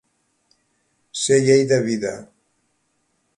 Ser 1.23 1.39
llei 1.45 1.63
de 1.73 1.79
vida. 1.89 2.15